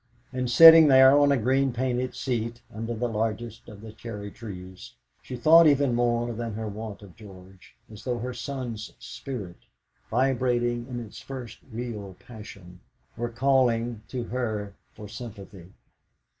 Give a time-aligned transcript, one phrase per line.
[0.33, 4.95] And sitting there on a green painted seat under the largest of the cherry trees,
[5.21, 9.57] she thought even more than her wont of George, as though her son's spirit,
[10.09, 12.79] vibrating in its first real passion,
[13.15, 15.71] were calling to her for sympathy.